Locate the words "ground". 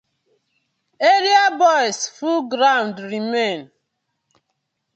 2.53-2.95